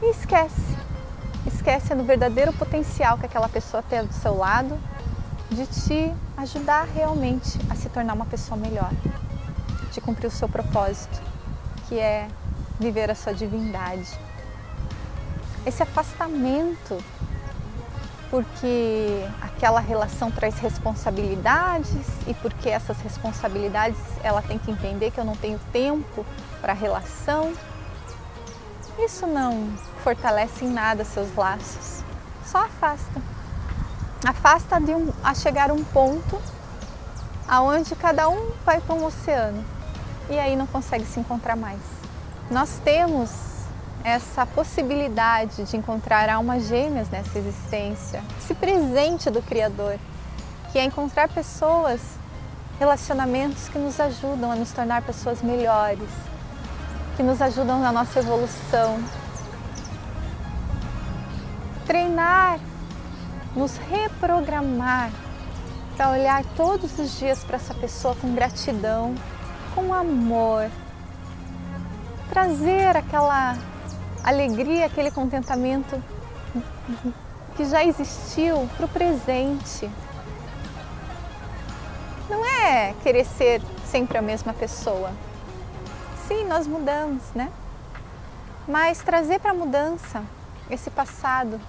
[0.00, 0.78] e esquece.
[1.54, 4.78] Esquece no verdadeiro potencial que aquela pessoa tem do seu lado
[5.50, 8.90] de te ajudar realmente a se tornar uma pessoa melhor,
[9.92, 11.20] de cumprir o seu propósito,
[11.88, 12.28] que é
[12.78, 14.08] viver a sua divindade
[15.66, 17.02] esse afastamento,
[18.30, 25.24] porque aquela relação traz responsabilidades e porque essas responsabilidades ela tem que entender que eu
[25.24, 26.24] não tenho tempo
[26.60, 27.52] para a relação.
[28.98, 29.68] Isso não
[30.00, 32.02] fortalece em nada seus laços,
[32.44, 33.20] só afasta.
[34.26, 36.40] Afasta de um, a chegar a um ponto
[37.48, 39.64] aonde cada um vai para um oceano
[40.28, 41.80] e aí não consegue se encontrar mais.
[42.50, 43.30] Nós temos
[44.04, 49.98] essa possibilidade de encontrar almas gêmeas nessa existência, esse presente do Criador,
[50.72, 52.00] que é encontrar pessoas,
[52.78, 56.08] relacionamentos que nos ajudam a nos tornar pessoas melhores,
[57.16, 58.98] que nos ajudam na nossa evolução.
[61.90, 62.60] Treinar,
[63.56, 65.10] nos reprogramar
[65.96, 69.12] para olhar todos os dias para essa pessoa com gratidão,
[69.74, 70.70] com amor,
[72.28, 73.58] trazer aquela
[74.22, 76.00] alegria, aquele contentamento
[77.56, 79.90] que já existiu para o presente.
[82.28, 85.10] Não é querer ser sempre a mesma pessoa.
[86.28, 87.50] Sim, nós mudamos, né?
[88.68, 90.22] Mas trazer para a mudança
[90.70, 91.60] esse passado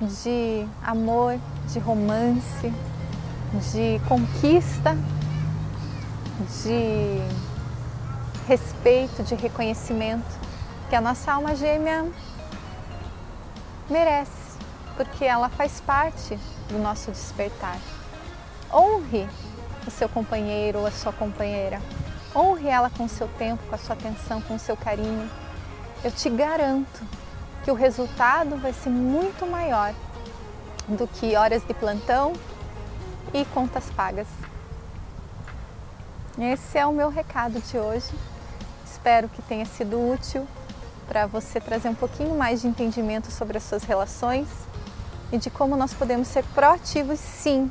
[0.00, 2.72] de amor, de romance,
[3.72, 4.96] de conquista,
[6.62, 7.18] de
[8.46, 10.46] respeito, de reconhecimento
[10.88, 12.06] que a nossa alma gêmea
[13.88, 14.58] merece,
[14.96, 17.78] porque ela faz parte do nosso despertar.
[18.72, 19.28] Honre
[19.86, 21.80] o seu companheiro ou a sua companheira.
[22.34, 25.28] Honre ela com o seu tempo, com a sua atenção, com o seu carinho.
[26.04, 27.02] Eu te garanto
[27.66, 29.92] que o resultado vai ser muito maior
[30.86, 32.32] do que horas de plantão
[33.34, 34.28] e contas pagas.
[36.38, 38.14] Esse é o meu recado de hoje.
[38.84, 40.46] Espero que tenha sido útil
[41.08, 44.46] para você trazer um pouquinho mais de entendimento sobre as suas relações
[45.32, 47.68] e de como nós podemos ser proativos, sim,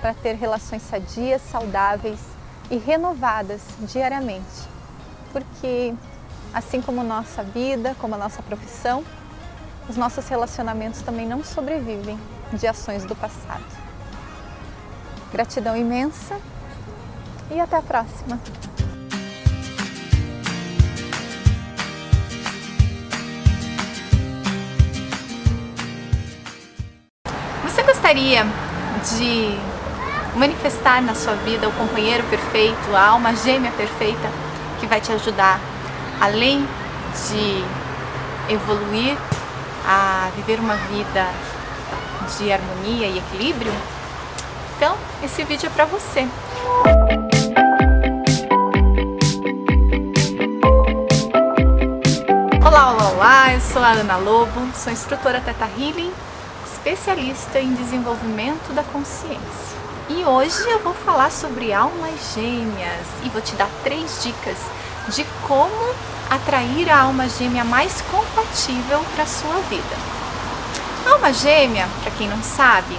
[0.00, 2.20] para ter relações sadias, saudáveis
[2.70, 4.68] e renovadas diariamente.
[5.32, 5.92] Porque,
[6.52, 9.04] assim como nossa vida, como a nossa profissão,
[9.88, 12.18] os nossos relacionamentos também não sobrevivem
[12.52, 13.64] de ações do passado.
[15.32, 16.38] Gratidão imensa
[17.50, 18.38] e até a próxima!
[27.64, 28.44] Você gostaria
[29.16, 29.58] de
[30.38, 34.28] manifestar na sua vida o companheiro perfeito, a alma gêmea perfeita
[34.80, 35.60] que vai te ajudar
[36.20, 36.66] além
[37.28, 39.16] de evoluir
[39.86, 41.28] a viver uma vida
[42.36, 43.72] de harmonia e equilíbrio?
[44.76, 46.28] Então, esse vídeo é para você.
[52.64, 56.12] Olá, olá, olá, eu sou a Ana Lobo, sou instrutora Teta Healing,
[56.72, 59.78] especialista em desenvolvimento da consciência.
[60.08, 64.56] E hoje eu vou falar sobre almas gêmeas e vou te dar três dicas
[65.08, 65.94] de como
[66.30, 69.96] atrair a alma gêmea mais compatível para sua vida.
[71.06, 72.98] A alma gêmea, para quem não sabe,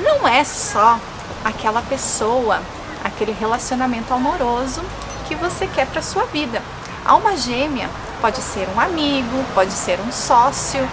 [0.00, 0.98] não é só
[1.44, 2.60] aquela pessoa,
[3.02, 4.82] aquele relacionamento amoroso
[5.26, 6.62] que você quer para sua vida.
[7.04, 7.88] A alma gêmea
[8.20, 10.86] pode ser um amigo, pode ser um sócio,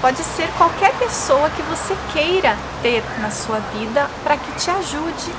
[0.00, 5.32] pode ser qualquer pessoa que você queira ter na sua vida para que te ajude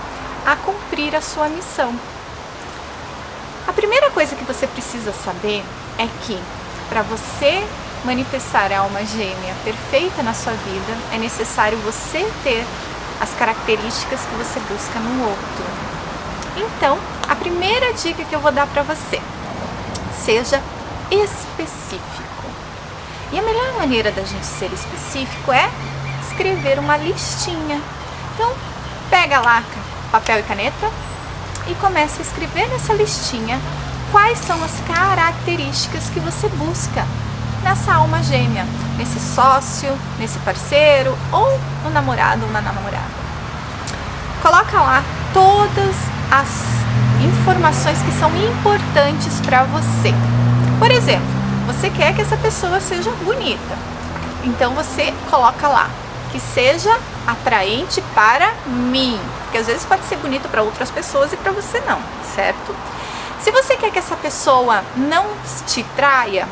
[0.45, 1.93] a cumprir a sua missão.
[3.67, 5.63] A primeira coisa que você precisa saber
[5.97, 6.39] é que
[6.87, 7.63] para você
[8.03, 12.63] manifestar a alma gêmea perfeita na sua vida, é necessário você ter
[13.19, 15.65] as características que você busca no outro.
[16.55, 19.19] Então, a primeira dica que eu vou dar para você,
[20.23, 20.61] seja
[21.09, 22.45] específico.
[23.31, 25.69] E a melhor maneira da gente ser específico é
[26.21, 27.81] escrever uma listinha.
[28.33, 28.53] Então,
[29.09, 29.63] pega lá
[30.11, 30.91] papel e caneta
[31.67, 33.59] e começa a escrever nessa listinha
[34.11, 37.05] quais são as características que você busca
[37.63, 38.65] nessa alma gêmea,
[38.97, 43.25] nesse sócio, nesse parceiro ou no namorado ou na namorada.
[44.41, 45.95] Coloca lá todas
[46.31, 46.47] as
[47.23, 50.13] informações que são importantes para você.
[50.77, 51.25] Por exemplo,
[51.65, 53.75] você quer que essa pessoa seja bonita.
[54.43, 55.89] Então você coloca lá
[56.31, 59.19] que seja atraente para mim,
[59.55, 61.97] porque às vezes pode ser bonito para outras pessoas e para você não,
[62.35, 62.75] certo?
[63.39, 65.25] Se você quer que essa pessoa não
[65.65, 66.45] te traia,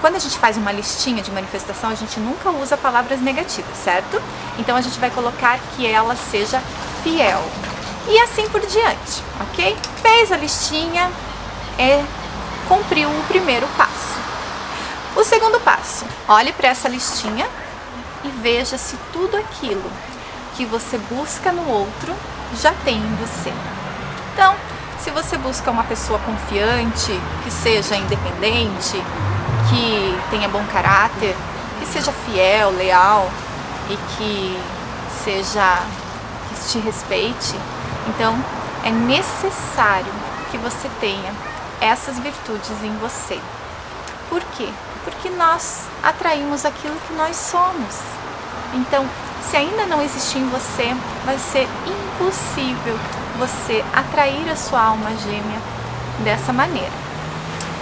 [0.00, 4.22] quando a gente faz uma listinha de manifestação, a gente nunca usa palavras negativas, certo?
[4.60, 6.62] Então a gente vai colocar que ela seja
[7.02, 7.42] fiel.
[8.06, 9.76] E assim por diante, ok?
[10.00, 11.10] Fez a listinha,
[11.76, 12.04] é,
[12.68, 14.14] cumpriu o primeiro passo.
[15.16, 17.48] O segundo passo, olhe para essa listinha
[18.22, 19.90] e veja se tudo aquilo
[20.56, 22.14] que você busca no outro
[22.54, 23.52] já tem em você.
[24.32, 24.54] Então,
[25.00, 29.02] se você busca uma pessoa confiante, que seja independente,
[29.70, 31.34] que tenha bom caráter,
[31.78, 33.30] que seja fiel, leal
[33.88, 34.60] e que
[35.24, 35.82] seja
[36.48, 37.54] que te respeite,
[38.08, 38.36] então
[38.84, 40.12] é necessário
[40.50, 41.32] que você tenha
[41.80, 43.38] essas virtudes em você.
[44.28, 44.68] Por quê?
[45.04, 48.00] Porque nós atraímos aquilo que nós somos.
[48.74, 49.06] Então,
[49.48, 52.05] se ainda não existir em você, vai ser impossível
[53.38, 55.60] você atrair a sua alma gêmea
[56.24, 56.92] dessa maneira.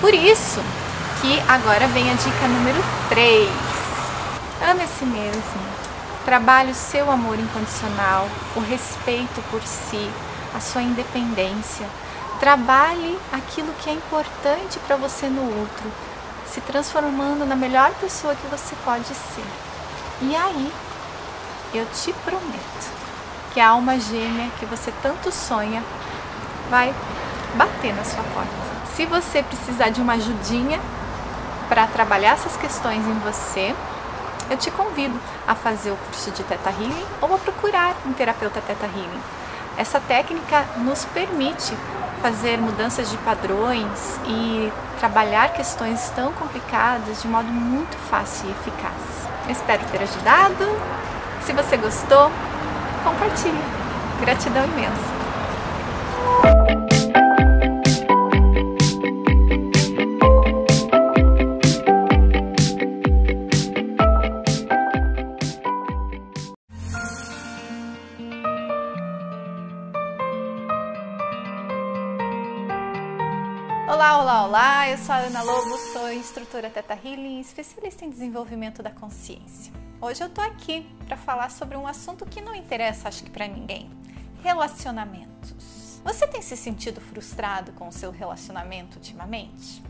[0.00, 0.60] Por isso
[1.20, 3.48] que agora vem a dica número 3.
[4.70, 5.74] Ame a si mesmo.
[6.24, 10.10] Trabalhe o seu amor incondicional, o respeito por si,
[10.54, 11.86] a sua independência.
[12.40, 15.92] Trabalhe aquilo que é importante para você no outro,
[16.46, 19.44] se transformando na melhor pessoa que você pode ser.
[20.22, 20.72] E aí,
[21.74, 23.04] eu te prometo
[23.54, 25.80] que a alma gêmea que você tanto sonha
[26.68, 26.92] vai
[27.54, 28.50] bater na sua porta.
[28.96, 30.80] Se você precisar de uma ajudinha
[31.68, 33.72] para trabalhar essas questões em você,
[34.50, 38.60] eu te convido a fazer o curso de Teta Healing ou a procurar um terapeuta
[38.60, 39.22] Teta Healing.
[39.78, 41.76] Essa técnica nos permite
[42.20, 49.28] fazer mudanças de padrões e trabalhar questões tão complicadas de modo muito fácil e eficaz.
[49.48, 50.64] espero ter ajudado.
[51.44, 52.30] Se você gostou,
[53.04, 53.60] compartilhe.
[54.20, 55.24] Gratidão imensa.
[73.86, 74.88] Olá, olá, olá!
[74.88, 79.72] Eu sou a Ana Lobo, sou instrutora Teta Healing, especialista em desenvolvimento da consciência.
[80.04, 83.48] Hoje eu tô aqui para falar sobre um assunto que não interessa, acho que para
[83.48, 83.90] ninguém:
[84.42, 85.98] relacionamentos.
[86.04, 89.82] Você tem se sentido frustrado com o seu relacionamento ultimamente?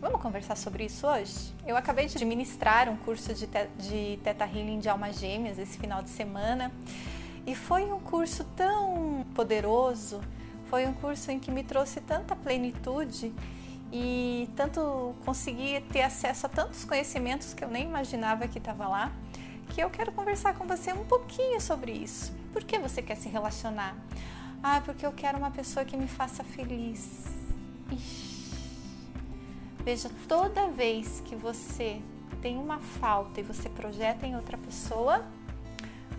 [0.00, 1.52] Vamos conversar sobre isso hoje?
[1.66, 5.76] Eu acabei de ministrar um curso de, te de Teta Healing de Almas Gêmeas esse
[5.76, 6.70] final de semana
[7.44, 10.20] e foi um curso tão poderoso
[10.70, 13.34] foi um curso em que me trouxe tanta plenitude
[13.92, 19.12] e tanto consegui ter acesso a tantos conhecimentos que eu nem imaginava que estava lá,
[19.68, 22.32] que eu quero conversar com você um pouquinho sobre isso.
[22.52, 23.96] Por que você quer se relacionar?
[24.62, 27.26] Ah, porque eu quero uma pessoa que me faça feliz.
[27.90, 28.36] Ixi.
[29.84, 32.00] Veja, toda vez que você
[32.42, 35.24] tem uma falta e você projeta em outra pessoa,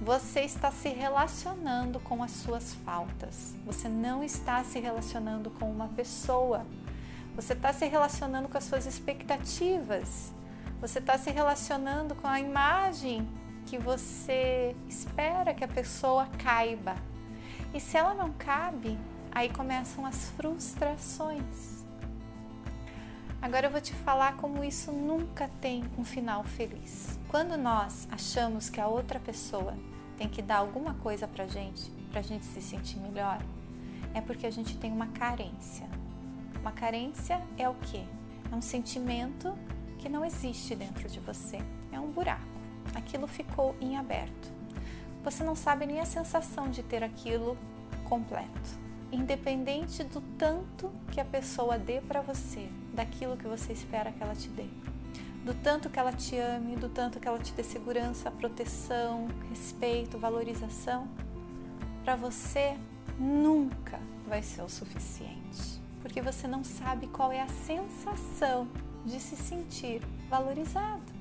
[0.01, 3.55] você está se relacionando com as suas faltas.
[3.65, 6.65] Você não está se relacionando com uma pessoa.
[7.35, 10.31] Você está se relacionando com as suas expectativas.
[10.79, 13.27] Você está se relacionando com a imagem
[13.65, 16.95] que você espera que a pessoa caiba.
[17.73, 18.97] E se ela não cabe,
[19.31, 21.83] aí começam as frustrações.
[23.41, 27.19] Agora eu vou te falar como isso nunca tem um final feliz.
[27.27, 29.75] Quando nós achamos que a outra pessoa
[30.15, 33.39] tem que dar alguma coisa pra gente, pra gente se sentir melhor,
[34.13, 35.87] é porque a gente tem uma carência.
[36.61, 38.03] Uma carência é o quê?
[38.51, 39.57] É um sentimento
[40.07, 41.59] que não existe dentro de você.
[41.91, 42.41] É um buraco.
[42.95, 44.49] Aquilo ficou em aberto.
[45.21, 47.57] Você não sabe nem a sensação de ter aquilo
[48.05, 54.21] completo independente do tanto que a pessoa dê para você, daquilo que você espera que
[54.21, 54.65] ela te dê.
[55.45, 60.17] Do tanto que ela te ame, do tanto que ela te dê segurança, proteção, respeito,
[60.17, 61.07] valorização,
[62.03, 62.77] para você
[63.17, 63.97] nunca
[64.27, 65.81] vai ser o suficiente.
[66.01, 68.67] Porque você não sabe qual é a sensação
[69.07, 71.17] de se sentir valorizado.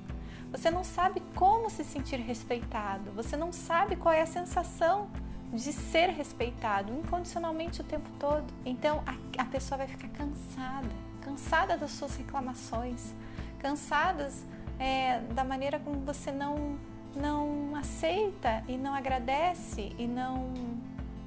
[0.51, 3.11] Você não sabe como se sentir respeitado.
[3.11, 5.09] Você não sabe qual é a sensação
[5.51, 8.45] de ser respeitado incondicionalmente o tempo todo.
[8.65, 10.89] Então a, a pessoa vai ficar cansada,
[11.21, 13.13] cansada das suas reclamações,
[13.59, 14.45] cansadas
[14.79, 16.77] é, da maneira como você não
[17.15, 20.53] não aceita e não agradece e não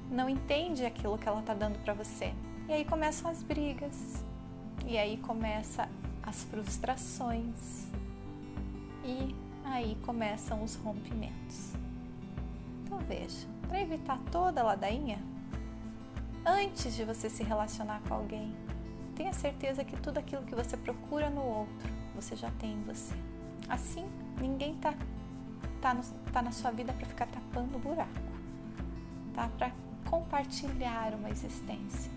[0.09, 2.33] não entende aquilo que ela está dando para você.
[2.67, 4.23] E aí começam as brigas.
[4.85, 5.87] E aí começa
[6.31, 7.87] as frustrações.
[9.03, 11.73] E aí começam os rompimentos.
[12.83, 15.19] Então veja, para evitar toda a ladainha,
[16.45, 18.55] antes de você se relacionar com alguém,
[19.13, 23.13] tenha certeza que tudo aquilo que você procura no outro, você já tem em você.
[23.67, 24.09] Assim,
[24.39, 24.93] ninguém tá,
[25.81, 26.01] tá, no,
[26.31, 28.09] tá na sua vida para ficar tapando buraco,
[29.33, 29.49] tá?
[29.57, 29.71] Para
[30.09, 32.09] compartilhar uma existência,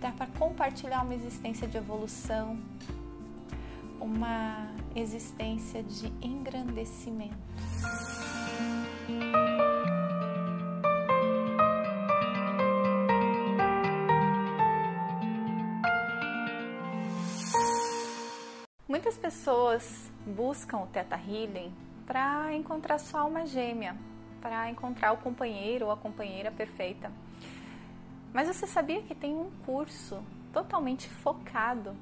[0.00, 0.10] tá?
[0.10, 2.58] Para compartilhar uma existência de evolução,
[4.00, 7.36] uma existência de engrandecimento.
[18.88, 21.72] Muitas pessoas buscam o Teta Healing
[22.06, 23.96] para encontrar sua alma gêmea,
[24.40, 27.12] para encontrar o companheiro ou a companheira perfeita.
[28.32, 30.22] Mas você sabia que tem um curso
[30.52, 31.96] totalmente focado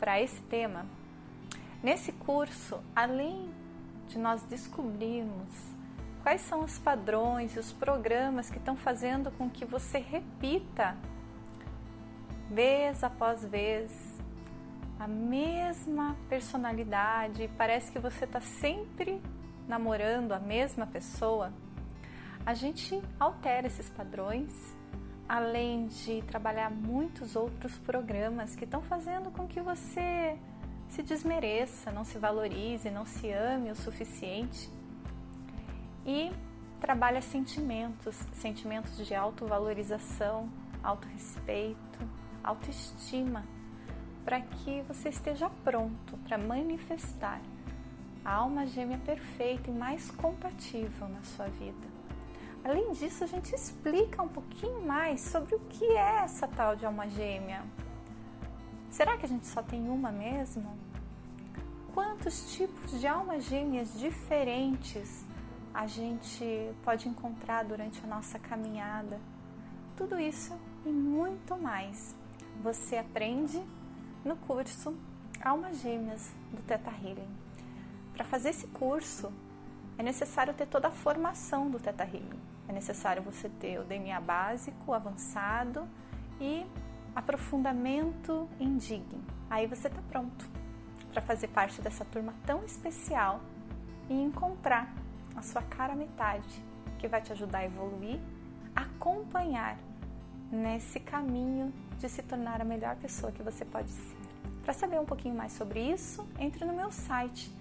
[0.00, 0.86] para esse tema?
[1.82, 3.50] Nesse curso, além
[4.08, 5.48] de nós descobrirmos
[6.22, 10.96] quais são os padrões e os programas que estão fazendo com que você repita
[12.50, 14.18] vez após vez
[14.98, 19.22] a mesma personalidade, parece que você está sempre
[19.68, 21.52] namorando a mesma pessoa,
[22.44, 24.76] a gente altera esses padrões,
[25.30, 30.36] além de trabalhar muitos outros programas que estão fazendo com que você
[30.88, 34.68] se desmereça, não se valorize, não se ame o suficiente.
[36.04, 36.32] E
[36.80, 40.50] trabalha sentimentos, sentimentos de autovalorização,
[40.82, 42.00] autorrespeito,
[42.42, 43.44] autoestima
[44.24, 47.40] para que você esteja pronto para manifestar
[48.24, 51.99] a alma gêmea perfeita e mais compatível na sua vida.
[52.70, 56.86] Além disso, a gente explica um pouquinho mais sobre o que é essa tal de
[56.86, 57.64] alma gêmea.
[58.88, 60.78] Será que a gente só tem uma mesmo?
[61.92, 65.26] Quantos tipos de almas gêmeas diferentes
[65.74, 69.18] a gente pode encontrar durante a nossa caminhada?
[69.96, 70.56] Tudo isso
[70.86, 72.14] e muito mais
[72.62, 73.60] você aprende
[74.24, 74.96] no curso
[75.42, 77.36] Almas Gêmeas do Teta Healing.
[78.14, 79.32] Para fazer esse curso,
[79.98, 82.49] é necessário ter toda a formação do Teta Healing.
[82.70, 85.88] É necessário você ter o DNA básico, avançado
[86.40, 86.64] e
[87.16, 89.20] aprofundamento em Digno.
[89.50, 90.48] Aí você está pronto
[91.12, 93.40] para fazer parte dessa turma tão especial
[94.08, 94.88] e encontrar
[95.34, 96.64] a sua cara metade,
[97.00, 98.20] que vai te ajudar a evoluir,
[98.76, 99.76] acompanhar
[100.52, 104.16] nesse caminho de se tornar a melhor pessoa que você pode ser.
[104.62, 107.52] Para saber um pouquinho mais sobre isso, entre no meu site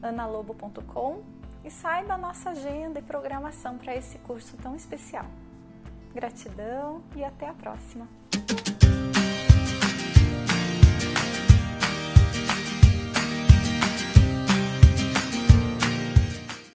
[0.00, 5.26] analobo.com e saiba a nossa agenda e programação para esse curso tão especial.
[6.14, 8.08] Gratidão e até a próxima!